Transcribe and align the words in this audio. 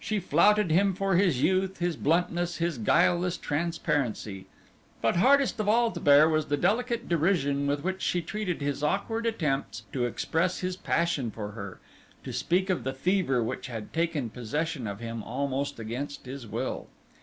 She 0.00 0.18
flouted 0.18 0.70
him 0.70 0.94
for 0.94 1.16
his 1.16 1.42
youth, 1.42 1.76
his 1.76 1.94
bluntness, 1.94 2.56
his 2.56 2.78
guileless 2.78 3.36
transparency. 3.36 4.46
But 5.02 5.16
hardest 5.16 5.60
of 5.60 5.68
all 5.68 5.92
to 5.92 6.00
bear 6.00 6.26
was 6.26 6.46
the 6.46 6.56
delicate 6.56 7.06
derision 7.06 7.66
with 7.66 7.84
which 7.84 8.00
she 8.00 8.22
treated 8.22 8.62
his 8.62 8.82
awkward 8.82 9.26
attempts 9.26 9.82
to 9.92 10.06
express 10.06 10.60
his 10.60 10.76
passion 10.76 11.30
for 11.30 11.50
her, 11.50 11.80
to 12.24 12.32
speak 12.32 12.70
of 12.70 12.82
the 12.82 12.94
fever 12.94 13.42
which 13.42 13.66
had 13.66 13.92
taken 13.92 14.30
possession 14.30 14.86
of 14.86 15.00
him, 15.00 15.22
almost 15.22 15.78
against 15.78 16.24
his 16.24 16.46
will. 16.46 16.86